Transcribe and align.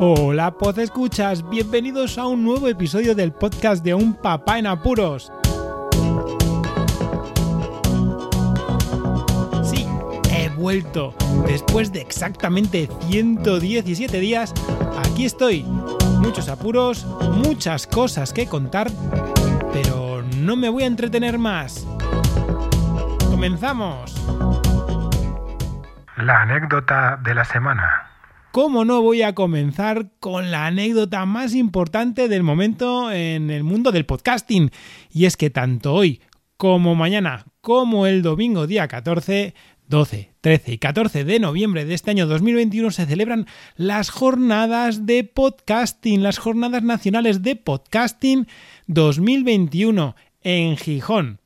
Hola, 0.00 0.52
Pod 0.52 0.78
Escuchas, 0.78 1.50
bienvenidos 1.50 2.18
a 2.18 2.28
un 2.28 2.44
nuevo 2.44 2.68
episodio 2.68 3.16
del 3.16 3.32
podcast 3.32 3.82
de 3.82 3.94
Un 3.94 4.14
Papá 4.14 4.60
en 4.60 4.68
Apuros. 4.68 5.32
Sí, 9.64 9.84
he 10.30 10.50
vuelto. 10.50 11.14
Después 11.48 11.90
de 11.90 12.00
exactamente 12.00 12.88
117 13.08 14.20
días, 14.20 14.54
aquí 15.04 15.24
estoy. 15.24 15.64
Muchos 16.20 16.48
apuros, 16.48 17.04
muchas 17.32 17.88
cosas 17.88 18.32
que 18.32 18.46
contar, 18.46 18.88
pero 19.72 20.22
no 20.36 20.54
me 20.54 20.68
voy 20.68 20.84
a 20.84 20.86
entretener 20.86 21.38
más. 21.38 21.84
¡Comenzamos! 23.28 24.14
La 26.16 26.42
anécdota 26.42 27.18
de 27.20 27.34
la 27.34 27.44
semana. 27.44 28.07
¿Cómo 28.50 28.86
no 28.86 29.02
voy 29.02 29.20
a 29.20 29.34
comenzar 29.34 30.10
con 30.20 30.50
la 30.50 30.66
anécdota 30.66 31.26
más 31.26 31.54
importante 31.54 32.28
del 32.28 32.42
momento 32.42 33.12
en 33.12 33.50
el 33.50 33.62
mundo 33.62 33.92
del 33.92 34.06
podcasting? 34.06 34.70
Y 35.12 35.26
es 35.26 35.36
que 35.36 35.50
tanto 35.50 35.92
hoy 35.92 36.22
como 36.56 36.94
mañana, 36.94 37.44
como 37.60 38.06
el 38.06 38.22
domingo 38.22 38.66
día 38.66 38.88
14, 38.88 39.54
12, 39.86 40.32
13 40.40 40.72
y 40.72 40.78
14 40.78 41.24
de 41.24 41.40
noviembre 41.40 41.84
de 41.84 41.92
este 41.92 42.10
año 42.10 42.26
2021 42.26 42.90
se 42.90 43.04
celebran 43.04 43.46
las 43.76 44.08
jornadas 44.08 45.04
de 45.04 45.24
podcasting, 45.24 46.22
las 46.22 46.38
jornadas 46.38 46.82
nacionales 46.82 47.42
de 47.42 47.54
podcasting 47.54 48.48
2021 48.86 50.16
en 50.42 50.76
Gijón. 50.78 51.40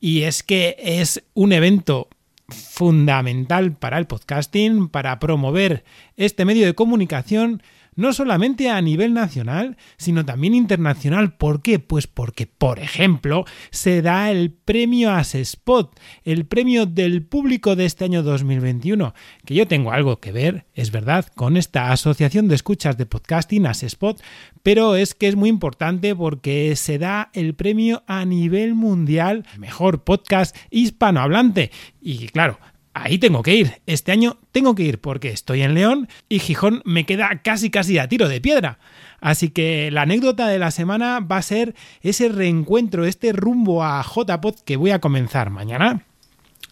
Y 0.00 0.22
es 0.22 0.42
que 0.42 0.76
es 0.78 1.22
un 1.34 1.52
evento 1.52 2.08
fundamental 2.52 3.72
para 3.72 3.98
el 3.98 4.06
podcasting, 4.06 4.88
para 4.88 5.18
promover 5.18 5.84
este 6.16 6.44
medio 6.44 6.66
de 6.66 6.74
comunicación, 6.74 7.62
no 7.94 8.12
solamente 8.12 8.70
a 8.70 8.80
nivel 8.80 9.14
nacional, 9.14 9.76
sino 9.96 10.24
también 10.24 10.54
internacional. 10.54 11.36
¿Por 11.36 11.62
qué? 11.62 11.78
Pues 11.78 12.06
porque, 12.06 12.46
por 12.46 12.78
ejemplo, 12.78 13.44
se 13.70 14.02
da 14.02 14.30
el 14.30 14.52
premio 14.52 15.12
Spot, 15.18 15.98
el 16.24 16.46
premio 16.46 16.86
del 16.86 17.24
público 17.24 17.76
de 17.76 17.84
este 17.84 18.04
año 18.04 18.22
2021, 18.22 19.14
que 19.44 19.54
yo 19.54 19.66
tengo 19.66 19.92
algo 19.92 20.20
que 20.20 20.32
ver, 20.32 20.66
es 20.74 20.90
verdad, 20.90 21.26
con 21.34 21.56
esta 21.56 21.92
asociación 21.92 22.48
de 22.48 22.54
escuchas 22.54 22.96
de 22.96 23.06
podcasting 23.06 23.66
Spot, 23.66 24.20
pero 24.62 24.96
es 24.96 25.14
que 25.14 25.28
es 25.28 25.36
muy 25.36 25.48
importante 25.48 26.14
porque 26.14 26.74
se 26.76 26.98
da 26.98 27.30
el 27.34 27.54
premio 27.54 28.02
a 28.06 28.24
nivel 28.24 28.74
mundial 28.74 29.44
mejor 29.58 30.04
podcast 30.04 30.56
hispanohablante. 30.70 31.70
Y 32.00 32.28
claro, 32.28 32.58
ahí 32.94 33.18
tengo 33.18 33.42
que 33.42 33.54
ir. 33.54 33.82
Este 33.86 34.12
año 34.12 34.38
tengo 34.52 34.74
que 34.74 34.82
ir 34.82 35.00
porque 35.00 35.30
estoy 35.30 35.62
en 35.62 35.74
León 35.74 36.08
y 36.28 36.38
Gijón 36.38 36.82
me 36.84 37.06
queda 37.06 37.40
casi 37.42 37.70
casi 37.70 37.98
a 37.98 38.08
tiro 38.08 38.28
de 38.28 38.40
piedra. 38.40 38.78
Así 39.20 39.50
que 39.50 39.90
la 39.90 40.02
anécdota 40.02 40.48
de 40.48 40.58
la 40.58 40.70
semana 40.70 41.20
va 41.20 41.36
a 41.36 41.42
ser 41.42 41.74
ese 42.00 42.28
reencuentro, 42.28 43.04
este 43.04 43.32
rumbo 43.32 43.84
a 43.84 44.02
JPod 44.02 44.60
que 44.64 44.76
voy 44.76 44.90
a 44.90 45.00
comenzar 45.00 45.50
mañana. 45.50 46.04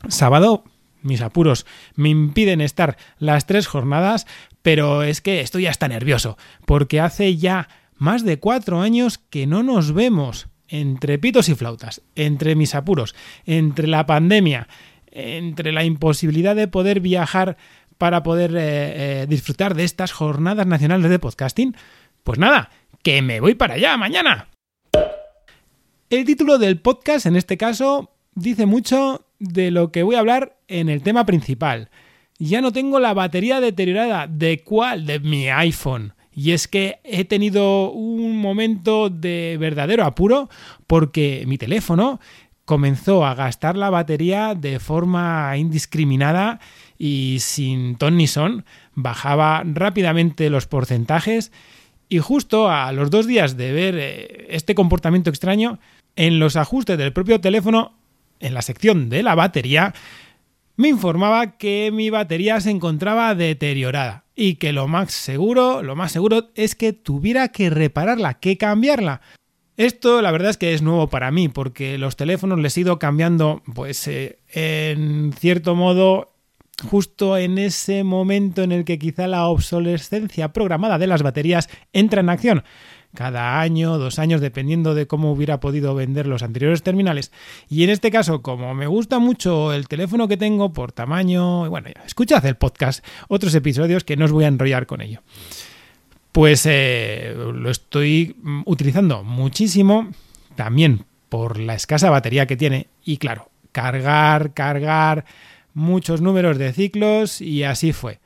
Sábado, 0.08 0.64
mis 1.02 1.20
apuros 1.20 1.66
me 1.94 2.08
impiden 2.08 2.60
estar 2.60 2.96
las 3.18 3.46
tres 3.46 3.66
jornadas, 3.66 4.26
pero 4.62 5.02
es 5.02 5.20
que 5.20 5.40
estoy 5.40 5.66
hasta 5.66 5.88
nervioso, 5.88 6.36
porque 6.66 7.00
hace 7.00 7.36
ya 7.36 7.68
más 7.96 8.24
de 8.24 8.38
cuatro 8.38 8.80
años 8.80 9.18
que 9.18 9.46
no 9.46 9.62
nos 9.62 9.92
vemos 9.92 10.48
entre 10.68 11.18
pitos 11.18 11.48
y 11.48 11.54
flautas, 11.54 12.02
entre 12.14 12.54
mis 12.54 12.74
apuros, 12.74 13.14
entre 13.44 13.88
la 13.88 14.06
pandemia, 14.06 14.68
entre 15.10 15.72
la 15.72 15.84
imposibilidad 15.84 16.56
de 16.56 16.68
poder 16.68 17.00
viajar 17.00 17.56
para 17.98 18.22
poder 18.22 18.56
eh, 18.56 19.22
eh, 19.22 19.26
disfrutar 19.28 19.74
de 19.74 19.84
estas 19.84 20.12
jornadas 20.12 20.66
nacionales 20.66 21.10
de 21.10 21.18
podcasting, 21.18 21.76
pues 22.24 22.38
nada, 22.38 22.70
que 23.02 23.20
me 23.22 23.40
voy 23.40 23.54
para 23.54 23.74
allá 23.74 23.96
mañana. 23.96 24.48
El 26.08 26.24
título 26.24 26.58
del 26.58 26.80
podcast, 26.80 27.26
en 27.26 27.36
este 27.36 27.56
caso, 27.56 28.10
dice 28.34 28.66
mucho 28.66 29.26
de 29.38 29.70
lo 29.70 29.92
que 29.92 30.02
voy 30.02 30.16
a 30.16 30.20
hablar 30.20 30.56
en 30.66 30.88
el 30.88 31.02
tema 31.02 31.26
principal. 31.26 31.90
Ya 32.38 32.60
no 32.60 32.72
tengo 32.72 32.98
la 33.00 33.12
batería 33.12 33.60
deteriorada. 33.60 34.26
¿De 34.26 34.62
cuál? 34.64 35.04
De 35.04 35.20
mi 35.20 35.48
iPhone. 35.48 36.14
Y 36.32 36.52
es 36.52 36.68
que 36.68 37.00
he 37.04 37.24
tenido 37.24 37.90
un 37.90 38.38
momento 38.38 39.10
de 39.10 39.56
verdadero 39.60 40.04
apuro 40.04 40.48
porque 40.86 41.44
mi 41.46 41.58
teléfono 41.58 42.18
comenzó 42.70 43.26
a 43.26 43.34
gastar 43.34 43.76
la 43.76 43.90
batería 43.90 44.54
de 44.54 44.78
forma 44.78 45.56
indiscriminada 45.56 46.60
y 46.98 47.38
sin 47.40 47.96
ton 47.96 48.16
ni 48.16 48.28
son, 48.28 48.64
bajaba 48.94 49.64
rápidamente 49.64 50.50
los 50.50 50.68
porcentajes 50.68 51.50
y 52.08 52.20
justo 52.20 52.70
a 52.70 52.92
los 52.92 53.10
dos 53.10 53.26
días 53.26 53.56
de 53.56 53.72
ver 53.72 53.96
eh, 53.98 54.46
este 54.50 54.76
comportamiento 54.76 55.30
extraño, 55.30 55.80
en 56.14 56.38
los 56.38 56.54
ajustes 56.54 56.96
del 56.96 57.12
propio 57.12 57.40
teléfono, 57.40 57.98
en 58.38 58.54
la 58.54 58.62
sección 58.62 59.08
de 59.08 59.24
la 59.24 59.34
batería, 59.34 59.92
me 60.76 60.90
informaba 60.90 61.58
que 61.58 61.90
mi 61.92 62.08
batería 62.08 62.60
se 62.60 62.70
encontraba 62.70 63.34
deteriorada 63.34 64.26
y 64.36 64.54
que 64.54 64.72
lo 64.72 64.86
más 64.86 65.10
seguro, 65.10 65.82
lo 65.82 65.96
más 65.96 66.12
seguro 66.12 66.50
es 66.54 66.76
que 66.76 66.92
tuviera 66.92 67.48
que 67.48 67.68
repararla, 67.68 68.34
que 68.34 68.56
cambiarla. 68.56 69.22
Esto 69.76 70.20
la 70.20 70.30
verdad 70.30 70.50
es 70.50 70.58
que 70.58 70.74
es 70.74 70.82
nuevo 70.82 71.08
para 71.08 71.30
mí 71.30 71.48
porque 71.48 71.96
los 71.96 72.16
teléfonos 72.16 72.58
les 72.58 72.76
he 72.76 72.82
ido 72.82 72.98
cambiando 72.98 73.62
pues 73.74 74.06
eh, 74.08 74.38
en 74.52 75.32
cierto 75.32 75.74
modo 75.74 76.32
justo 76.88 77.36
en 77.36 77.58
ese 77.58 78.04
momento 78.04 78.62
en 78.62 78.72
el 78.72 78.84
que 78.84 78.98
quizá 78.98 79.26
la 79.26 79.46
obsolescencia 79.46 80.52
programada 80.52 80.98
de 80.98 81.06
las 81.06 81.22
baterías 81.22 81.68
entra 81.92 82.20
en 82.20 82.28
acción 82.28 82.64
cada 83.14 83.60
año, 83.60 83.98
dos 83.98 84.18
años, 84.20 84.40
dependiendo 84.40 84.94
de 84.94 85.06
cómo 85.06 85.32
hubiera 85.32 85.58
podido 85.58 85.96
vender 85.96 86.28
los 86.28 86.44
anteriores 86.44 86.84
terminales. 86.84 87.32
Y 87.68 87.82
en 87.82 87.90
este 87.90 88.10
caso, 88.10 88.40
como 88.40 88.72
me 88.74 88.86
gusta 88.86 89.18
mucho 89.18 89.72
el 89.72 89.88
teléfono 89.88 90.28
que 90.28 90.36
tengo 90.36 90.72
por 90.72 90.92
tamaño, 90.92 91.68
bueno, 91.68 91.88
escuchad 92.06 92.44
el 92.46 92.56
podcast, 92.56 93.04
otros 93.28 93.52
episodios 93.54 94.04
que 94.04 94.16
no 94.16 94.26
os 94.26 94.32
voy 94.32 94.44
a 94.44 94.48
enrollar 94.48 94.86
con 94.86 95.00
ello 95.00 95.22
pues 96.32 96.66
eh, 96.66 97.34
lo 97.36 97.70
estoy 97.70 98.36
mm, 98.42 98.62
utilizando 98.66 99.24
muchísimo, 99.24 100.10
también 100.54 101.04
por 101.28 101.58
la 101.58 101.74
escasa 101.74 102.10
batería 102.10 102.46
que 102.46 102.56
tiene 102.56 102.88
y 103.04 103.16
claro, 103.16 103.50
cargar, 103.72 104.52
cargar 104.52 105.24
muchos 105.74 106.20
números 106.20 106.58
de 106.58 106.72
ciclos 106.72 107.40
y 107.40 107.62
así 107.64 107.92
fue. 107.92 108.20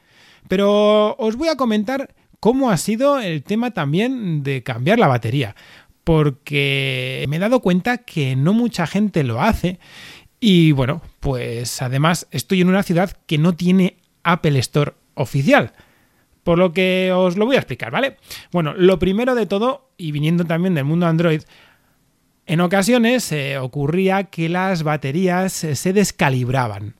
Pero 0.49 1.15
os 1.17 1.37
voy 1.37 1.49
a 1.49 1.57
comentar 1.57 2.15
cómo 2.41 2.71
ha 2.71 2.77
sido 2.77 3.21
el 3.21 3.43
tema 3.43 3.71
también 3.71 4.43
de 4.43 4.63
cambiar 4.63 4.99
la 4.99 5.09
batería, 5.09 5.55
porque 6.03 7.25
me 7.29 7.37
he 7.37 7.39
dado 7.39 7.61
cuenta 7.61 7.99
que 7.99 8.37
no 8.37 8.53
mucha 8.53 8.87
gente 8.87 9.25
lo 9.25 9.41
hace 9.41 9.79
y 10.41 10.73
bueno, 10.73 11.01
pues 11.21 11.81
además 11.81 12.27
estoy 12.31 12.61
en 12.61 12.69
una 12.69 12.83
ciudad 12.83 13.17
que 13.27 13.39
no 13.39 13.55
tiene 13.55 13.97
Apple 14.25 14.59
Store 14.59 14.93
oficial. 15.15 15.73
Por 16.44 16.59
lo 16.59 16.72
que 16.72 17.10
os 17.12 17.37
lo 17.37 17.47
voy 17.47 17.56
a 17.56 17.60
explicar, 17.60 17.91
¿vale? 17.91 18.16
Bueno, 18.53 18.75
lo 18.75 18.99
primero 18.99 19.34
de 19.34 19.47
todo, 19.47 19.91
y 19.97 20.12
viniendo 20.12 20.44
también 20.44 20.75
del 20.75 20.84
mundo 20.84 21.06
Android, 21.06 21.43
en 22.47 22.60
ocasiones 22.60 23.32
eh, 23.32 23.56
ocurría 23.59 24.25
que 24.25 24.49
las 24.49 24.82
baterías 24.82 25.65
eh, 25.65 25.75
se 25.75 25.93
descalibraban. 25.94 26.94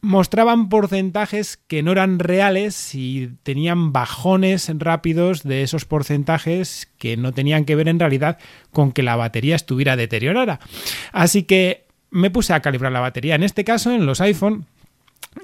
Mostraban 0.00 0.68
porcentajes 0.68 1.56
que 1.56 1.82
no 1.82 1.92
eran 1.92 2.18
reales 2.18 2.94
y 2.94 3.30
tenían 3.42 3.92
bajones 3.92 4.70
rápidos 4.76 5.42
de 5.42 5.62
esos 5.62 5.84
porcentajes 5.84 6.88
que 6.98 7.16
no 7.16 7.32
tenían 7.32 7.64
que 7.64 7.76
ver 7.76 7.88
en 7.88 7.98
realidad 7.98 8.38
con 8.72 8.92
que 8.92 9.02
la 9.02 9.16
batería 9.16 9.56
estuviera 9.56 9.96
deteriorada. 9.96 10.60
Así 11.12 11.44
que 11.44 11.86
me 12.10 12.30
puse 12.30 12.52
a 12.52 12.60
calibrar 12.60 12.92
la 12.92 13.00
batería. 13.00 13.34
En 13.34 13.42
este 13.42 13.64
caso, 13.64 13.92
en 13.92 14.06
los 14.06 14.20
iPhone, 14.20 14.66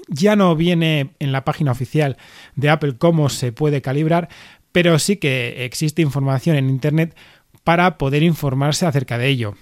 ya 0.07 0.35
no 0.35 0.55
viene 0.55 1.11
en 1.19 1.31
la 1.31 1.43
página 1.43 1.71
oficial 1.71 2.17
de 2.55 2.69
Apple 2.69 2.95
cómo 2.97 3.29
se 3.29 3.51
puede 3.51 3.81
calibrar, 3.81 4.29
pero 4.71 4.97
sí 4.99 5.17
que 5.17 5.65
existe 5.65 6.01
información 6.01 6.55
en 6.55 6.69
Internet 6.69 7.15
para 7.63 7.97
poder 7.97 8.23
informarse 8.23 8.85
acerca 8.85 9.17
de 9.17 9.27
ello. 9.27 9.55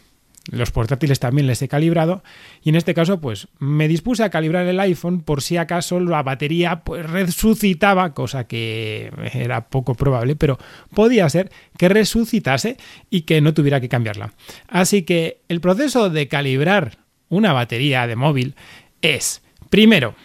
Los 0.49 0.71
portátiles 0.71 1.19
también 1.19 1.45
les 1.45 1.61
he 1.61 1.67
calibrado 1.67 2.23
y 2.63 2.69
en 2.69 2.75
este 2.75 2.95
caso 2.95 3.21
pues 3.21 3.47
me 3.59 3.87
dispuse 3.87 4.23
a 4.23 4.31
calibrar 4.31 4.65
el 4.65 4.79
iPhone 4.79 5.21
por 5.21 5.43
si 5.43 5.57
acaso 5.57 5.99
la 5.99 6.23
batería 6.23 6.83
pues 6.83 7.07
resucitaba, 7.07 8.15
cosa 8.15 8.47
que 8.47 9.11
era 9.33 9.69
poco 9.69 9.93
probable, 9.93 10.35
pero 10.35 10.57
podía 10.95 11.29
ser 11.29 11.51
que 11.77 11.89
resucitase 11.89 12.77
y 13.11 13.21
que 13.21 13.39
no 13.39 13.53
tuviera 13.53 13.79
que 13.79 13.89
cambiarla. 13.89 14.33
Así 14.67 15.03
que 15.03 15.41
el 15.47 15.61
proceso 15.61 16.09
de 16.09 16.27
calibrar 16.27 16.97
una 17.29 17.53
batería 17.53 18.07
de 18.07 18.15
móvil 18.15 18.55
es 19.03 19.43
Primero, 19.71 20.15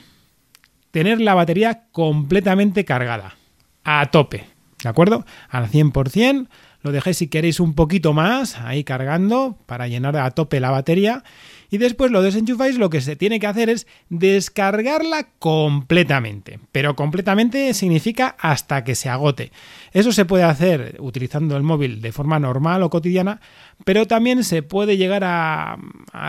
tener 0.97 1.21
la 1.21 1.35
batería 1.35 1.83
completamente 1.93 2.87
cargada, 2.87 3.37
a 3.85 4.07
tope, 4.07 4.47
¿de 4.83 4.89
acuerdo? 4.89 5.27
Al 5.51 5.69
100%, 5.69 6.49
lo 6.83 6.93
dejéis 6.93 7.19
si 7.19 7.29
queréis 7.29 7.61
un 7.61 7.75
poquito 7.75 8.13
más 8.13 8.59
ahí 8.61 8.85
cargando 8.85 9.59
para 9.67 9.89
llenar 9.89 10.17
a 10.17 10.31
tope 10.31 10.61
la 10.61 10.71
batería 10.71 11.25
y 11.71 11.79
después 11.79 12.11
lo 12.11 12.23
desenchufáis, 12.23 12.79
lo 12.79 12.91
que 12.91 13.01
se 13.01 13.17
tiene 13.17 13.41
que 13.41 13.47
hacer 13.47 13.71
es 13.71 13.87
descargarla 14.09 15.29
completamente. 15.39 16.61
Pero 16.73 16.95
completamente 16.95 17.75
significa 17.75 18.37
hasta 18.39 18.85
que 18.85 18.95
se 18.95 19.09
agote. 19.09 19.51
Eso 19.93 20.13
se 20.13 20.25
puede 20.25 20.45
hacer 20.45 20.97
utilizando 21.01 21.57
el 21.57 21.63
móvil 21.63 22.01
de 22.01 22.13
forma 22.13 22.39
normal 22.39 22.83
o 22.83 22.91
cotidiana, 22.91 23.41
pero 23.85 24.07
también 24.07 24.45
se 24.45 24.63
puede 24.63 24.97
llegar 24.97 25.25
a, 25.25 25.77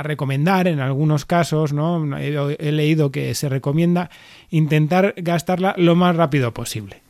recomendar 0.03 0.67
en 0.67 0.79
algunos 0.79 1.25
casos, 1.25 1.73
¿no? 1.73 2.17
he 2.17 2.71
leído 2.71 3.11
que 3.11 3.33
se 3.35 3.49
recomienda 3.49 4.09
intentar 4.49 5.13
gastarla 5.17 5.75
lo 5.77 5.95
más 5.95 6.15
rápido 6.15 6.53
posible. 6.53 7.01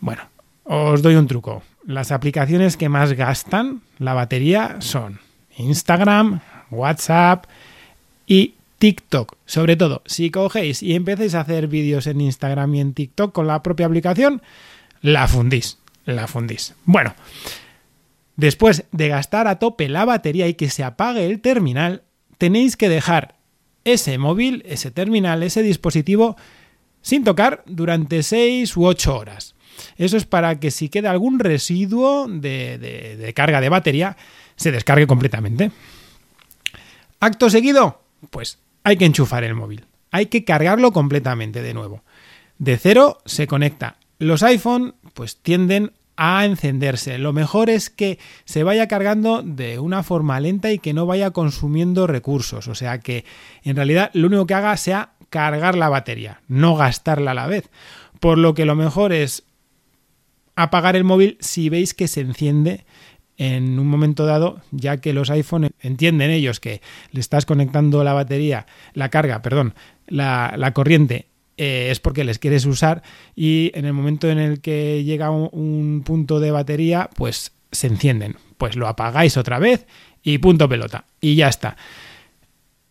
Bueno, 0.00 0.22
os 0.68 1.02
doy 1.02 1.16
un 1.16 1.26
truco. 1.26 1.62
Las 1.86 2.12
aplicaciones 2.12 2.76
que 2.76 2.90
más 2.90 3.14
gastan 3.14 3.80
la 3.98 4.12
batería 4.12 4.76
son 4.80 5.18
Instagram, 5.56 6.40
WhatsApp 6.70 7.46
y 8.26 8.54
TikTok. 8.78 9.36
Sobre 9.46 9.76
todo, 9.76 10.02
si 10.04 10.30
cogéis 10.30 10.82
y 10.82 10.94
empecéis 10.94 11.34
a 11.34 11.40
hacer 11.40 11.66
vídeos 11.68 12.06
en 12.06 12.20
Instagram 12.20 12.74
y 12.74 12.80
en 12.80 12.92
TikTok 12.92 13.32
con 13.32 13.46
la 13.46 13.62
propia 13.62 13.86
aplicación, 13.86 14.42
la 15.00 15.26
fundís, 15.26 15.78
la 16.04 16.26
fundís. 16.26 16.74
Bueno, 16.84 17.14
después 18.36 18.84
de 18.92 19.08
gastar 19.08 19.48
a 19.48 19.58
tope 19.58 19.88
la 19.88 20.04
batería 20.04 20.46
y 20.48 20.54
que 20.54 20.68
se 20.68 20.84
apague 20.84 21.24
el 21.24 21.40
terminal, 21.40 22.02
tenéis 22.36 22.76
que 22.76 22.90
dejar 22.90 23.36
ese 23.84 24.18
móvil, 24.18 24.62
ese 24.66 24.90
terminal, 24.90 25.42
ese 25.42 25.62
dispositivo 25.62 26.36
sin 27.00 27.24
tocar 27.24 27.62
durante 27.66 28.22
6 28.22 28.76
u 28.76 28.84
8 28.84 29.16
horas. 29.16 29.54
Eso 29.96 30.16
es 30.16 30.24
para 30.24 30.60
que 30.60 30.70
si 30.70 30.88
queda 30.88 31.10
algún 31.10 31.38
residuo 31.38 32.26
de, 32.28 32.78
de 32.78 33.34
carga 33.34 33.60
de 33.60 33.68
batería, 33.68 34.16
se 34.56 34.72
descargue 34.72 35.06
completamente. 35.06 35.70
Acto 37.20 37.50
seguido, 37.50 38.02
pues 38.30 38.58
hay 38.84 38.96
que 38.96 39.04
enchufar 39.04 39.44
el 39.44 39.54
móvil. 39.54 39.84
Hay 40.10 40.26
que 40.26 40.44
cargarlo 40.44 40.92
completamente 40.92 41.62
de 41.62 41.74
nuevo. 41.74 42.02
De 42.58 42.76
cero 42.76 43.18
se 43.24 43.46
conecta. 43.46 43.96
Los 44.18 44.42
iPhone 44.42 44.94
pues 45.14 45.36
tienden 45.36 45.92
a 46.16 46.44
encenderse. 46.44 47.16
Lo 47.18 47.32
mejor 47.32 47.70
es 47.70 47.90
que 47.90 48.18
se 48.44 48.64
vaya 48.64 48.88
cargando 48.88 49.42
de 49.42 49.78
una 49.78 50.02
forma 50.02 50.40
lenta 50.40 50.72
y 50.72 50.80
que 50.80 50.92
no 50.92 51.06
vaya 51.06 51.30
consumiendo 51.30 52.06
recursos. 52.06 52.66
O 52.66 52.74
sea 52.74 52.98
que 52.98 53.24
en 53.62 53.76
realidad 53.76 54.10
lo 54.14 54.26
único 54.26 54.46
que 54.46 54.54
haga 54.54 54.76
sea 54.76 55.12
cargar 55.30 55.76
la 55.76 55.88
batería, 55.88 56.40
no 56.48 56.74
gastarla 56.74 57.30
a 57.30 57.34
la 57.34 57.46
vez. 57.46 57.70
Por 58.18 58.38
lo 58.38 58.54
que 58.54 58.64
lo 58.64 58.74
mejor 58.74 59.12
es 59.12 59.44
apagar 60.58 60.96
el 60.96 61.04
móvil 61.04 61.36
si 61.40 61.68
veis 61.68 61.94
que 61.94 62.08
se 62.08 62.20
enciende 62.20 62.84
en 63.36 63.78
un 63.78 63.86
momento 63.86 64.26
dado, 64.26 64.60
ya 64.72 64.96
que 64.96 65.12
los 65.12 65.30
iPhone 65.30 65.70
entienden 65.80 66.32
ellos 66.32 66.58
que 66.58 66.82
le 67.12 67.20
estás 67.20 67.46
conectando 67.46 68.02
la 68.02 68.12
batería, 68.12 68.66
la 68.92 69.08
carga, 69.08 69.40
perdón, 69.40 69.74
la, 70.08 70.72
corriente 70.74 71.26
eh, 71.56 71.88
es 71.92 72.00
porque 72.00 72.24
les 72.24 72.40
quieres 72.40 72.66
usar 72.66 73.04
y 73.36 73.70
en 73.74 73.84
el 73.84 73.92
momento 73.92 74.28
en 74.28 74.38
el 74.38 74.60
que 74.60 75.04
llega 75.04 75.30
un, 75.30 76.02
punto 76.04 76.40
de 76.40 76.50
batería, 76.50 77.08
pues 77.14 77.52
se 77.70 77.86
encienden. 77.86 78.34
Pues 78.56 78.74
lo 78.74 78.88
apagáis 78.88 79.36
otra 79.36 79.60
vez 79.60 79.86
y 80.24 80.38
punto 80.38 80.68
pelota. 80.68 81.04
Y 81.20 81.36
ya 81.36 81.48
está. 81.48 81.76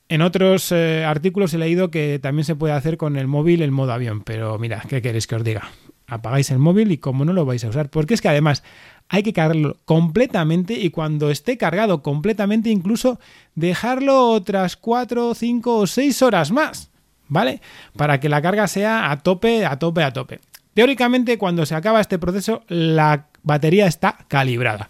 En 0.07 0.21
otros 0.21 0.71
eh, 0.71 1.03
artículos 1.03 1.53
he 1.53 1.57
leído 1.57 1.91
que 1.91 2.19
también 2.19 2.45
se 2.45 2.55
puede 2.55 2.73
hacer 2.73 2.95
con 2.95 3.17
el 3.17 3.27
móvil 3.27 3.61
el 3.61 3.71
modo 3.71 3.91
avión, 3.91 4.21
pero 4.21 4.57
mira, 4.57 4.81
¿qué 4.87 5.01
queréis 5.01 5.27
que 5.27 5.35
os 5.35 5.43
diga? 5.43 5.69
Apagáis 6.07 6.51
el 6.51 6.59
móvil 6.59 6.91
y 6.93 6.97
como 6.99 7.25
no 7.25 7.33
lo 7.33 7.45
vais 7.45 7.63
a 7.65 7.69
usar, 7.69 7.89
porque 7.89 8.13
es 8.13 8.21
que 8.21 8.29
además 8.29 8.63
hay 9.09 9.23
que 9.23 9.33
cargarlo 9.33 9.77
completamente 9.83 10.73
y 10.73 10.89
cuando 10.89 11.29
esté 11.29 11.57
cargado 11.57 12.01
completamente 12.01 12.69
incluso 12.69 13.19
dejarlo 13.55 14.29
otras 14.29 14.77
4, 14.77 15.35
5 15.35 15.77
o 15.77 15.85
6 15.85 16.21
horas 16.21 16.51
más, 16.51 16.89
¿vale? 17.27 17.61
Para 17.95 18.21
que 18.21 18.29
la 18.29 18.41
carga 18.41 18.67
sea 18.67 19.11
a 19.11 19.19
tope, 19.19 19.65
a 19.65 19.79
tope, 19.79 20.03
a 20.03 20.13
tope. 20.13 20.39
Teóricamente 20.73 21.37
cuando 21.37 21.65
se 21.65 21.75
acaba 21.75 21.99
este 21.99 22.19
proceso 22.19 22.63
la 22.69 23.25
batería 23.43 23.87
está 23.87 24.17
calibrada 24.29 24.89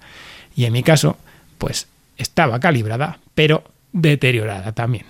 y 0.56 0.66
en 0.66 0.74
mi 0.74 0.84
caso 0.84 1.18
pues 1.58 1.88
estaba 2.18 2.60
calibrada 2.60 3.20
pero 3.34 3.64
deteriorada 3.92 4.74
también. 4.74 5.06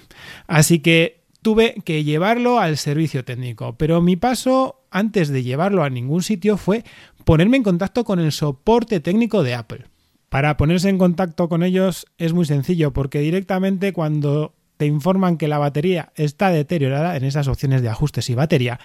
Así 0.47 0.79
que 0.79 1.19
tuve 1.41 1.75
que 1.85 2.03
llevarlo 2.03 2.59
al 2.59 2.77
servicio 2.77 3.23
técnico, 3.23 3.77
pero 3.77 4.01
mi 4.01 4.15
paso 4.15 4.81
antes 4.91 5.29
de 5.29 5.43
llevarlo 5.43 5.83
a 5.83 5.89
ningún 5.89 6.23
sitio 6.23 6.57
fue 6.57 6.83
ponerme 7.25 7.57
en 7.57 7.63
contacto 7.63 8.03
con 8.03 8.19
el 8.19 8.31
soporte 8.31 8.99
técnico 8.99 9.43
de 9.43 9.53
Apple. 9.53 9.85
Para 10.29 10.57
ponerse 10.57 10.89
en 10.89 10.97
contacto 10.97 11.47
con 11.47 11.63
ellos 11.63 12.05
es 12.17 12.33
muy 12.33 12.45
sencillo 12.45 12.91
porque 12.91 13.19
directamente 13.19 13.93
cuando 13.93 14.53
te 14.77 14.85
informan 14.85 15.37
que 15.37 15.47
la 15.47 15.57
batería 15.57 16.11
está 16.15 16.49
deteriorada 16.49 17.15
en 17.15 17.23
esas 17.23 17.47
opciones 17.47 17.81
de 17.81 17.89
ajustes 17.89 18.29
y 18.29 18.35
batería, 18.35 18.79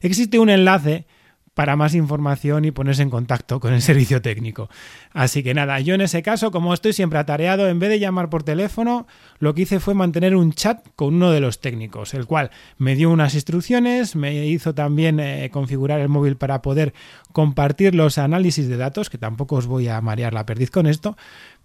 existe 0.00 0.38
un 0.38 0.50
enlace 0.50 1.06
para 1.54 1.76
más 1.76 1.94
información 1.94 2.64
y 2.64 2.72
ponerse 2.72 3.02
en 3.02 3.10
contacto 3.10 3.60
con 3.60 3.72
el 3.72 3.82
servicio 3.82 4.20
técnico. 4.20 4.68
Así 5.12 5.42
que 5.42 5.54
nada, 5.54 5.80
yo 5.80 5.94
en 5.94 6.00
ese 6.00 6.22
caso, 6.22 6.50
como 6.50 6.74
estoy 6.74 6.92
siempre 6.92 7.18
atareado, 7.18 7.68
en 7.68 7.78
vez 7.78 7.90
de 7.90 8.00
llamar 8.00 8.28
por 8.28 8.42
teléfono, 8.42 9.06
lo 9.38 9.54
que 9.54 9.62
hice 9.62 9.80
fue 9.80 9.94
mantener 9.94 10.34
un 10.34 10.52
chat 10.52 10.86
con 10.96 11.14
uno 11.14 11.30
de 11.30 11.40
los 11.40 11.60
técnicos, 11.60 12.14
el 12.14 12.26
cual 12.26 12.50
me 12.76 12.96
dio 12.96 13.10
unas 13.10 13.34
instrucciones, 13.34 14.16
me 14.16 14.46
hizo 14.46 14.74
también 14.74 15.20
eh, 15.20 15.48
configurar 15.52 16.00
el 16.00 16.08
móvil 16.08 16.36
para 16.36 16.60
poder 16.62 16.92
compartir 17.32 17.94
los 17.94 18.18
análisis 18.18 18.68
de 18.68 18.76
datos, 18.76 19.08
que 19.08 19.18
tampoco 19.18 19.56
os 19.56 19.66
voy 19.66 19.88
a 19.88 20.00
marear 20.00 20.34
la 20.34 20.46
perdiz 20.46 20.70
con 20.70 20.86
esto, 20.86 21.16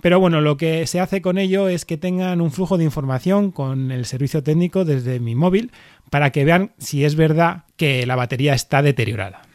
pero 0.01 0.19
bueno, 0.19 0.41
lo 0.41 0.57
que 0.57 0.87
se 0.87 0.99
hace 0.99 1.21
con 1.21 1.37
ello 1.37 1.67
es 1.67 1.85
que 1.85 1.97
tengan 1.97 2.41
un 2.41 2.51
flujo 2.51 2.77
de 2.77 2.83
información 2.83 3.51
con 3.51 3.91
el 3.91 4.05
servicio 4.05 4.43
técnico 4.43 4.85
desde 4.85 5.19
mi 5.19 5.35
móvil 5.35 5.71
para 6.09 6.31
que 6.31 6.45
vean 6.45 6.71
si 6.77 7.05
es 7.05 7.15
verdad 7.15 7.63
que 7.75 8.05
la 8.05 8.15
batería 8.15 8.53
está 8.53 8.81
deteriorada 8.81 9.48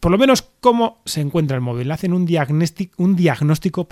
por 0.00 0.10
lo 0.10 0.18
menos 0.18 0.42
cómo 0.60 0.98
se 1.04 1.20
encuentra 1.20 1.54
el 1.54 1.60
móvil. 1.60 1.90
Hacen 1.92 2.12
un 2.12 2.26
diagnóstico, 2.26 3.86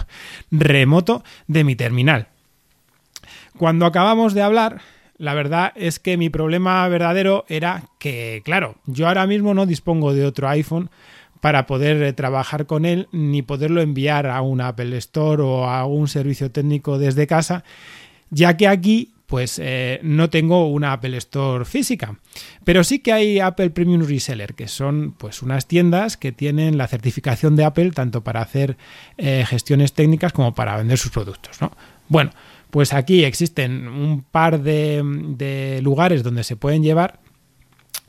remoto 0.50 1.24
de 1.46 1.64
mi 1.64 1.76
terminal. 1.76 2.28
Cuando 3.56 3.86
acabamos 3.86 4.34
de 4.34 4.42
hablar, 4.42 4.80
la 5.16 5.34
verdad 5.34 5.72
es 5.76 6.00
que 6.00 6.16
mi 6.16 6.28
problema 6.28 6.86
verdadero 6.88 7.44
era 7.48 7.84
que, 7.98 8.42
claro, 8.44 8.76
yo 8.86 9.06
ahora 9.06 9.26
mismo 9.26 9.54
no 9.54 9.64
dispongo 9.64 10.12
de 10.12 10.26
otro 10.26 10.48
iPhone 10.48 10.90
para 11.40 11.66
poder 11.66 12.02
eh, 12.02 12.12
trabajar 12.12 12.66
con 12.66 12.84
él 12.84 13.06
ni 13.12 13.42
poderlo 13.42 13.80
enviar 13.80 14.26
a 14.26 14.40
un 14.42 14.60
Apple 14.60 14.96
Store 14.98 15.42
o 15.42 15.66
a 15.66 15.86
un 15.86 16.08
servicio 16.08 16.50
técnico 16.50 16.98
desde 16.98 17.26
casa, 17.26 17.64
ya 18.30 18.56
que 18.56 18.66
aquí 18.66 19.13
pues 19.34 19.58
eh, 19.60 19.98
no 20.04 20.30
tengo 20.30 20.68
una 20.68 20.92
Apple 20.92 21.16
Store 21.16 21.64
física. 21.64 22.20
Pero 22.62 22.84
sí 22.84 23.00
que 23.00 23.12
hay 23.12 23.40
Apple 23.40 23.70
Premium 23.70 24.06
Reseller, 24.06 24.54
que 24.54 24.68
son 24.68 25.10
pues 25.18 25.42
unas 25.42 25.66
tiendas 25.66 26.16
que 26.16 26.30
tienen 26.30 26.78
la 26.78 26.86
certificación 26.86 27.56
de 27.56 27.64
Apple 27.64 27.90
tanto 27.90 28.22
para 28.22 28.42
hacer 28.42 28.76
eh, 29.18 29.44
gestiones 29.44 29.92
técnicas 29.92 30.32
como 30.32 30.54
para 30.54 30.76
vender 30.76 30.98
sus 30.98 31.10
productos. 31.10 31.58
Bueno, 32.08 32.30
pues 32.70 32.92
aquí 32.92 33.24
existen 33.24 33.88
un 33.88 34.22
par 34.22 34.62
de, 34.62 35.02
de 35.02 35.82
lugares 35.82 36.22
donde 36.22 36.44
se 36.44 36.54
pueden 36.54 36.84
llevar 36.84 37.18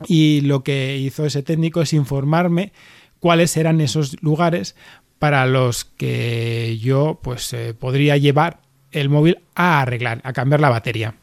y 0.06 0.42
lo 0.42 0.62
que 0.62 0.96
hizo 0.96 1.26
ese 1.26 1.42
técnico 1.42 1.82
es 1.82 1.92
informarme 1.92 2.72
cuáles 3.18 3.56
eran 3.56 3.80
esos 3.80 4.22
lugares 4.22 4.76
para 5.18 5.44
los 5.46 5.86
que 5.86 6.78
yo 6.80 7.18
pues 7.20 7.52
eh, 7.52 7.74
podría 7.74 8.16
llevar 8.16 8.60
el 9.00 9.08
móvil 9.08 9.38
a 9.54 9.82
arreglar, 9.82 10.20
a 10.24 10.32
cambiar 10.32 10.60
la 10.60 10.70
batería. 10.70 11.14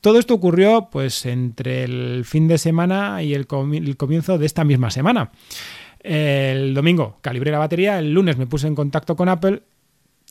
Todo 0.00 0.18
esto 0.18 0.34
ocurrió 0.34 0.88
pues 0.90 1.26
entre 1.26 1.84
el 1.84 2.24
fin 2.24 2.48
de 2.48 2.58
semana 2.58 3.22
y 3.22 3.34
el, 3.34 3.46
comienzo 3.46 4.38
de 4.38 4.46
esta 4.46 4.64
misma 4.64 4.90
semana. 4.90 5.30
El 6.00 6.74
domingo 6.74 7.18
calibré 7.20 7.52
la 7.52 7.58
batería, 7.58 7.98
el 7.98 8.12
lunes 8.12 8.36
me 8.36 8.46
puse 8.46 8.66
en 8.66 8.74
contacto 8.74 9.14
con 9.14 9.28
Apple, 9.28 9.62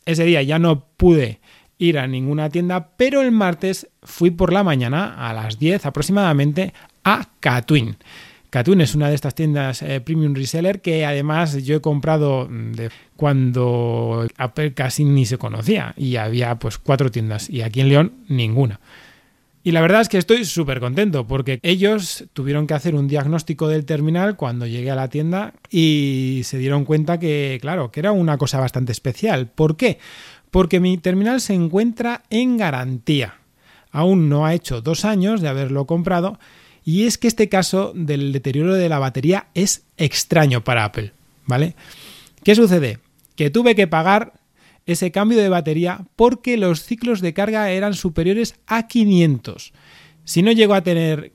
ese 0.06 0.26
día 0.26 0.42
ya 0.42 0.60
no 0.60 0.88
pude 0.98 1.40
ir 1.78 2.00
a 2.00 2.08
ninguna 2.08 2.50
tienda, 2.50 2.90
pero 2.98 3.22
el 3.22 3.32
martes 3.32 3.88
fui 4.04 4.32
por 4.32 4.52
la 4.52 4.64
mañana 4.64 5.30
a 5.30 5.34
las 5.34 5.58
10 5.58 5.86
aproximadamente 5.86 6.74
a 7.04 7.30
Catwin. 7.40 7.96
Catun 8.52 8.82
es 8.82 8.96
una 8.96 9.08
de 9.08 9.16
estas 9.16 9.34
tiendas 9.34 9.82
eh, 9.82 10.02
premium 10.02 10.36
reseller 10.36 10.82
que 10.82 11.06
además 11.06 11.64
yo 11.64 11.78
he 11.78 11.80
comprado 11.80 12.50
mm, 12.50 12.74
de 12.74 12.92
cuando 13.16 14.28
Apple 14.38 14.74
casi 14.74 15.06
ni 15.06 15.26
se 15.26 15.38
conocía 15.38 15.94
y 15.96 16.18
había 16.18 16.60
pues 16.60 16.78
cuatro 16.78 17.10
tiendas 17.10 17.50
y 17.50 17.62
aquí 17.62 17.80
en 17.80 17.88
León 17.88 18.14
ninguna. 18.28 18.82
Y 19.64 19.72
la 19.72 19.80
verdad 19.80 20.02
es 20.02 20.10
que 20.10 20.18
estoy 20.18 20.44
súper 20.44 20.82
contento 20.82 21.26
porque 21.26 21.60
ellos 21.64 22.26
tuvieron 22.34 22.68
que 22.68 22.74
hacer 22.74 22.94
un 22.94 23.08
diagnóstico 23.08 23.70
del 23.70 23.86
terminal 23.86 24.36
cuando 24.36 24.68
llegué 24.68 24.92
a 24.92 24.96
la 24.96 25.08
tienda 25.08 25.54
y 25.70 26.42
se 26.44 26.58
dieron 26.58 26.84
cuenta 26.84 27.20
que, 27.20 27.58
claro, 27.62 27.90
que 27.90 28.02
era 28.02 28.12
una 28.12 28.38
cosa 28.38 28.60
bastante 28.60 28.92
especial. 28.92 29.48
¿Por 29.48 29.78
qué? 29.78 29.98
Porque 30.50 30.82
mi 30.82 30.98
terminal 30.98 31.40
se 31.40 31.54
encuentra 31.54 32.24
en 32.30 32.58
garantía. 32.58 33.36
Aún 33.92 34.28
no 34.28 34.46
ha 34.46 34.54
hecho 34.56 34.82
dos 34.82 35.06
años 35.06 35.40
de 35.40 35.48
haberlo 35.48 35.86
comprado 35.86 36.38
y 36.84 37.06
es 37.06 37.18
que 37.18 37.28
este 37.28 37.50
caso 37.50 37.94
del 37.96 38.32
deterioro 38.32 38.74
de 38.74 38.90
la 38.90 39.00
batería 39.00 39.48
es 39.54 39.84
extraño 39.98 40.64
para 40.64 40.86
Apple, 40.86 41.14
¿vale? 41.46 41.76
¿Qué 42.44 42.56
sucede? 42.56 43.00
que 43.42 43.50
tuve 43.50 43.74
que 43.74 43.88
pagar 43.88 44.34
ese 44.86 45.12
cambio 45.12 45.40
de 45.40 45.50
batería 45.50 46.06
porque 46.16 46.58
los 46.58 46.84
ciclos 46.84 47.22
de 47.22 47.34
carga 47.34 47.72
eran 47.72 47.96
superiores 47.96 48.54
a 48.68 48.86
500. 48.86 49.74
Si 50.26 50.44
no 50.44 50.52
llego 50.52 50.76
a 50.76 50.84
tener 50.84 51.34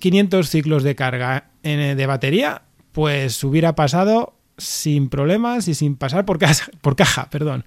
500 0.00 0.46
mm, 0.46 0.48
ciclos 0.48 0.82
de 0.82 0.94
carga 0.94 1.50
de 1.62 2.06
batería, 2.06 2.62
pues 2.92 3.44
hubiera 3.44 3.74
pasado 3.74 4.34
sin 4.56 5.10
problemas 5.10 5.68
y 5.68 5.74
sin 5.74 5.96
pasar 5.96 6.24
por, 6.24 6.38
por 6.80 6.96
caja, 6.96 7.28
perdón. 7.28 7.66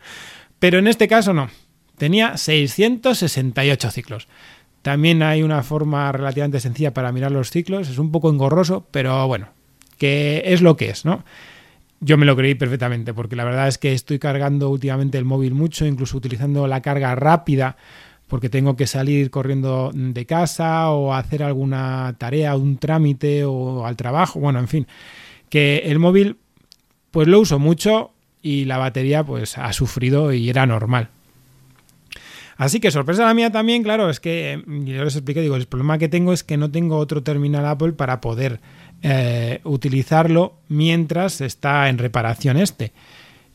Pero 0.57 0.79
en 0.79 0.87
este 0.87 1.07
caso 1.07 1.33
no. 1.33 1.51
Tenía 1.97 2.37
668 2.37 3.91
ciclos. 3.91 4.27
También 4.81 5.21
hay 5.23 5.43
una 5.43 5.63
forma 5.63 6.11
relativamente 6.11 6.59
sencilla 6.59 6.93
para 6.93 7.11
mirar 7.11 7.31
los 7.31 7.49
ciclos. 7.49 7.89
Es 7.89 7.97
un 7.97 8.11
poco 8.11 8.29
engorroso, 8.29 8.85
pero 8.91 9.27
bueno, 9.27 9.49
que 9.97 10.43
es 10.45 10.61
lo 10.61 10.77
que 10.77 10.89
es, 10.89 11.05
¿no? 11.05 11.23
Yo 12.01 12.17
me 12.17 12.25
lo 12.25 12.35
creí 12.35 12.55
perfectamente, 12.55 13.13
porque 13.13 13.35
la 13.35 13.43
verdad 13.43 13.67
es 13.67 13.77
que 13.77 13.93
estoy 13.93 14.19
cargando 14.19 14.69
últimamente 14.69 15.17
el 15.17 15.25
móvil 15.25 15.53
mucho, 15.53 15.85
incluso 15.85 16.17
utilizando 16.17 16.65
la 16.65 16.81
carga 16.81 17.13
rápida, 17.15 17.75
porque 18.27 18.47
tengo 18.47 18.77
que 18.77 18.87
salir 18.87 19.29
corriendo 19.31 19.91
de 19.93 20.25
casa 20.25 20.91
o 20.91 21.13
hacer 21.13 21.43
alguna 21.43 22.15
tarea, 22.17 22.55
un 22.55 22.77
trámite 22.77 23.43
o 23.43 23.85
al 23.85 23.97
trabajo, 23.97 24.39
bueno, 24.39 24.59
en 24.59 24.69
fin, 24.69 24.87
que 25.49 25.79
el 25.85 25.99
móvil 25.99 26.37
pues 27.11 27.27
lo 27.27 27.39
uso 27.39 27.59
mucho 27.59 28.11
y 28.41 28.65
la 28.65 28.77
batería 28.77 29.23
pues 29.23 29.57
ha 29.57 29.73
sufrido 29.73 30.31
y 30.31 30.49
era 30.49 30.65
normal. 30.65 31.09
Así 32.59 32.81
que 32.81 32.91
sorpresa 32.91 33.23
la 33.23 33.33
mía 33.33 33.53
también, 33.53 33.83
claro, 33.83 34.09
es 34.09 34.19
que 34.19 34.61
yo 34.67 35.05
les 35.05 35.15
expliqué, 35.15 35.39
digo, 35.39 35.55
el 35.55 35.65
problema 35.65 35.97
que 35.97 36.09
tengo 36.09 36.33
es 36.33 36.43
que 36.43 36.57
no 36.57 36.69
tengo 36.69 36.97
otro 36.97 37.23
terminal 37.23 37.65
Apple 37.65 37.93
para 37.93 38.19
poder 38.19 38.59
eh, 39.01 39.61
utilizarlo 39.63 40.57
mientras 40.67 41.39
está 41.39 41.87
en 41.87 41.97
reparación 41.97 42.57
este. 42.57 42.91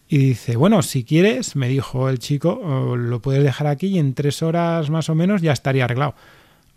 Y 0.08 0.16
dice, 0.16 0.56
bueno, 0.56 0.80
si 0.80 1.04
quieres, 1.04 1.54
me 1.54 1.68
dijo 1.68 2.08
el 2.08 2.18
chico, 2.18 2.96
lo 2.96 3.20
puedes 3.20 3.44
dejar 3.44 3.66
aquí 3.66 3.88
y 3.88 3.98
en 3.98 4.14
tres 4.14 4.42
horas 4.42 4.88
más 4.88 5.10
o 5.10 5.14
menos 5.14 5.42
ya 5.42 5.52
estaría 5.52 5.84
arreglado. 5.84 6.14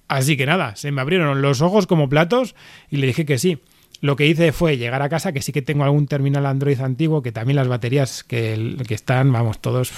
Así 0.10 0.36
que 0.36 0.46
nada, 0.46 0.76
se 0.76 0.92
me 0.92 1.00
abrieron 1.00 1.42
los 1.42 1.62
ojos 1.62 1.88
como 1.88 2.10
platos 2.10 2.56
y 2.92 2.98
le 2.98 3.08
dije 3.08 3.26
que 3.26 3.38
sí. 3.38 3.60
Lo 4.02 4.18
que 4.18 4.28
hice 4.28 4.52
fue 4.52 4.76
llegar 4.76 5.02
a 5.02 5.08
casa, 5.08 5.32
que 5.32 5.42
sí 5.42 5.54
que 5.54 5.62
tengo 5.62 5.86
algún 5.86 6.08
terminal 6.08 6.46
Android 6.46 6.82
antiguo, 6.82 7.22
que 7.22 7.32
también 7.32 7.56
las 7.56 7.70
baterías 7.70 8.26
que 8.26 8.76
están, 8.90 9.32
vamos, 9.32 9.62
todos... 9.62 9.94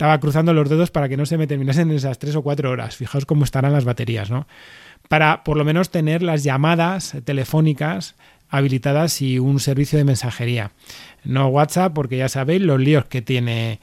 Estaba 0.00 0.18
cruzando 0.18 0.54
los 0.54 0.66
dedos 0.66 0.90
para 0.90 1.10
que 1.10 1.18
no 1.18 1.26
se 1.26 1.36
me 1.36 1.46
terminasen 1.46 1.90
en 1.90 1.96
esas 1.98 2.18
tres 2.18 2.34
o 2.34 2.40
cuatro 2.40 2.70
horas. 2.70 2.96
Fijaos 2.96 3.26
cómo 3.26 3.44
estarán 3.44 3.74
las 3.74 3.84
baterías, 3.84 4.30
¿no? 4.30 4.46
Para 5.10 5.44
por 5.44 5.58
lo 5.58 5.64
menos 5.66 5.90
tener 5.90 6.22
las 6.22 6.42
llamadas 6.42 7.18
telefónicas 7.22 8.14
habilitadas 8.48 9.20
y 9.20 9.38
un 9.38 9.60
servicio 9.60 9.98
de 9.98 10.06
mensajería. 10.06 10.72
No 11.22 11.48
WhatsApp, 11.48 11.92
porque 11.92 12.16
ya 12.16 12.30
sabéis 12.30 12.62
los 12.62 12.80
líos 12.80 13.04
que 13.04 13.20
tiene 13.20 13.78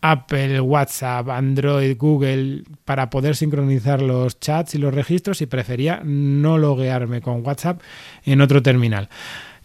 Apple, 0.00 0.60
WhatsApp, 0.60 1.28
Android, 1.28 1.96
Google 1.96 2.64
para 2.84 3.08
poder 3.08 3.36
sincronizar 3.36 4.02
los 4.02 4.40
chats 4.40 4.74
y 4.74 4.78
los 4.78 4.92
registros 4.92 5.40
y 5.40 5.46
prefería 5.46 6.00
no 6.02 6.58
loguearme 6.58 7.20
con 7.20 7.46
WhatsApp 7.46 7.80
en 8.24 8.40
otro 8.40 8.60
terminal 8.60 9.08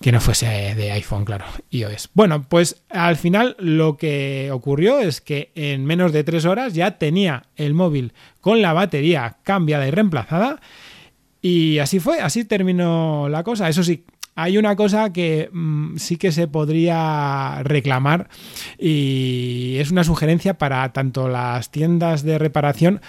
que 0.06 0.12
no 0.12 0.22
fuese 0.22 0.76
de 0.76 0.92
iPhone, 0.92 1.26
claro, 1.26 1.46
iOS. 1.72 2.12
Bueno, 2.14 2.44
pues 2.48 2.84
al 2.92 3.16
final 3.16 3.56
lo 3.58 3.98
que 3.98 4.52
ocurrió 4.52 5.00
es 5.00 5.20
que 5.20 5.52
en 5.56 5.84
menos 5.84 6.14
de 6.14 6.24
tres 6.24 6.46
horas 6.46 6.76
ya 6.76 7.00
tenía 7.00 7.48
el 7.56 7.74
móvil 7.74 8.14
con 8.40 8.62
la 8.62 8.72
batería 8.72 9.38
cambiada 9.42 9.88
y 9.88 9.90
reemplazada 9.90 10.62
y 11.42 11.80
así 11.80 12.00
fue, 12.00 12.20
así 12.20 12.46
terminó 12.46 13.30
la 13.30 13.42
cosa. 13.42 13.68
Eso 13.68 13.84
sí, 13.84 14.06
hay 14.36 14.60
una 14.60 14.76
cosa 14.76 15.12
que 15.12 15.50
mm, 15.52 15.98
sí 15.98 16.18
que 16.18 16.32
se 16.32 16.48
podría 16.48 17.64
reclamar 17.64 18.30
y 18.78 19.78
es 19.80 19.90
una 19.90 20.04
sugerencia 20.04 20.60
para 20.60 20.94
tanto 20.94 21.30
las 21.30 21.72
tiendas 21.72 22.22
de 22.22 22.38
reparación 22.38 23.02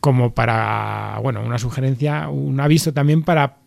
como 0.00 0.32
para, 0.32 1.18
bueno, 1.22 1.42
una 1.42 1.58
sugerencia, 1.58 2.30
un 2.30 2.58
aviso 2.58 2.94
también 2.94 3.22
para 3.22 3.61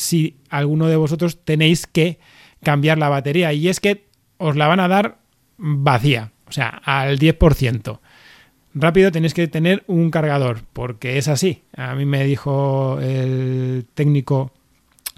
si 0.00 0.36
alguno 0.48 0.86
de 0.86 0.96
vosotros 0.96 1.44
tenéis 1.44 1.86
que 1.86 2.18
cambiar 2.62 2.98
la 2.98 3.08
batería 3.08 3.52
y 3.52 3.68
es 3.68 3.80
que 3.80 4.06
os 4.38 4.56
la 4.56 4.66
van 4.66 4.80
a 4.80 4.88
dar 4.88 5.18
vacía, 5.56 6.32
o 6.46 6.52
sea, 6.52 6.68
al 6.84 7.18
10%. 7.18 8.00
Rápido 8.72 9.10
tenéis 9.10 9.34
que 9.34 9.48
tener 9.48 9.82
un 9.88 10.10
cargador, 10.10 10.60
porque 10.72 11.18
es 11.18 11.28
así. 11.28 11.62
A 11.76 11.94
mí 11.94 12.04
me 12.04 12.24
dijo 12.24 12.98
el 13.00 13.84
técnico 13.94 14.52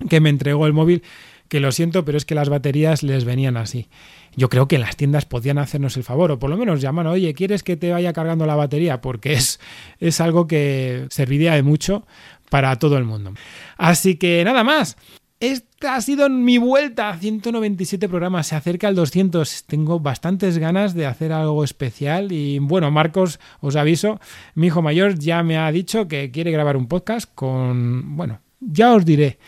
que 0.09 0.21
me 0.21 0.31
entregó 0.31 0.67
el 0.67 0.73
móvil 0.73 1.03
que 1.49 1.61
lo 1.61 1.71
siento, 1.71 2.05
pero 2.05 2.17
es 2.17 2.25
que 2.25 2.35
las 2.35 2.49
baterías 2.49 3.03
les 3.03 3.27
venían 3.27 3.59
así. 3.59 3.89
Yo 4.35 4.49
creo 4.49 4.69
que 4.69 4.79
las 4.79 4.97
tiendas 4.97 5.27
podían 5.27 5.59
hacernos 5.59 5.99
el 5.99 6.03
favor, 6.03 6.33
o 6.33 6.39
por 6.39 6.49
lo 6.49 6.57
menos 6.57 6.81
llaman, 6.81 7.07
oye, 7.07 7.35
¿quieres 7.35 7.63
que 7.63 7.77
te 7.77 7.91
vaya 7.91 8.15
cargando 8.15 8.47
la 8.47 8.55
batería? 8.55 9.03
Porque 9.03 9.35
es, 9.35 9.61
es 10.01 10.23
algo 10.23 10.47
que 10.47 11.07
serviría 11.11 11.53
de 11.53 11.63
mucho 11.63 12.07
para 12.53 12.79
todo 12.79 12.99
el 12.99 13.05
mundo. 13.05 13.33
Así 13.79 14.17
que 14.17 14.45
nada 14.45 14.63
más. 14.63 14.99
Esta 15.41 15.97
ha 15.97 16.01
sido 16.03 16.29
mi 16.29 16.59
vuelta 16.59 17.09
a 17.09 17.17
197 17.17 18.11
programas. 18.11 18.49
Se 18.49 18.55
acerca 18.55 18.89
el 18.89 18.95
200. 18.95 19.65
Tengo 19.65 20.01
bastantes 20.01 20.59
ganas 20.59 20.93
de 20.93 21.07
hacer 21.07 21.33
algo 21.33 21.65
especial. 21.65 22.31
Y 22.31 22.59
bueno, 22.59 22.91
Marcos, 22.91 23.41
os 23.61 23.75
aviso, 23.75 24.21
mi 24.55 24.67
hijo 24.67 24.83
mayor 24.83 25.19
ya 25.19 25.43
me 25.43 25.57
ha 25.57 25.73
dicho 25.73 26.09
que 26.09 26.31
quiere 26.31 26.53
grabar 26.53 26.77
un 26.77 26.89
podcast 26.89 27.29
con. 27.35 28.17
Bueno, 28.17 28.41
ya 28.61 28.93
os 28.93 29.07
diré 29.07 29.39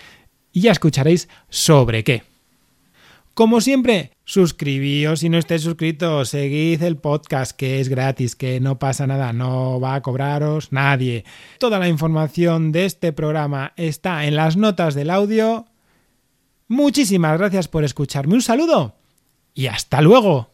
y 0.50 0.62
ya 0.62 0.72
escucharéis 0.72 1.28
sobre 1.50 2.04
qué. 2.04 2.33
Como 3.34 3.60
siempre, 3.60 4.12
suscribíos 4.24 5.18
si 5.18 5.28
no 5.28 5.38
estáis 5.38 5.62
suscritos, 5.62 6.28
seguid 6.28 6.80
el 6.84 6.96
podcast 6.96 7.50
que 7.50 7.80
es 7.80 7.88
gratis, 7.88 8.36
que 8.36 8.60
no 8.60 8.78
pasa 8.78 9.08
nada, 9.08 9.32
no 9.32 9.80
va 9.80 9.96
a 9.96 10.02
cobraros 10.02 10.70
nadie. 10.70 11.24
Toda 11.58 11.80
la 11.80 11.88
información 11.88 12.70
de 12.70 12.84
este 12.84 13.12
programa 13.12 13.72
está 13.74 14.26
en 14.26 14.36
las 14.36 14.56
notas 14.56 14.94
del 14.94 15.10
audio. 15.10 15.66
Muchísimas 16.68 17.36
gracias 17.36 17.66
por 17.66 17.82
escucharme, 17.82 18.34
un 18.34 18.42
saludo 18.42 18.94
y 19.52 19.66
hasta 19.66 20.00
luego. 20.00 20.53